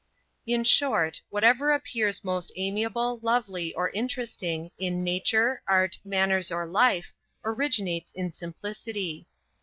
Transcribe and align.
In 0.47 0.63
short, 0.63 1.21
whatever 1.29 1.71
appears 1.71 2.23
most 2.23 2.51
amiable, 2.55 3.19
lovely, 3.21 3.71
or 3.75 3.91
interesting 3.91 4.71
in 4.79 5.03
nature, 5.03 5.61
art, 5.67 5.99
manners, 6.03 6.51
or 6.51 6.65
life, 6.65 7.13
originates 7.45 8.11
in 8.13 8.31
simplicity. 8.31 9.27